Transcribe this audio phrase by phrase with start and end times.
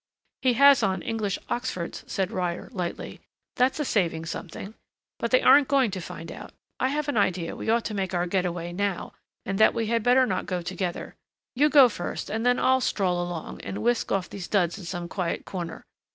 [0.41, 3.21] "He has on English oxfords," said Ryder lightly.
[3.57, 4.73] "That's a saving something.
[5.19, 6.53] But they aren't going to find out.....
[6.79, 9.13] I have an idea we ought to make our getaway now,
[9.45, 11.13] and that we had better not go together.
[11.55, 15.07] You go first and then I'll stroll along, and whisk off these duds in some
[15.07, 15.85] quiet corner....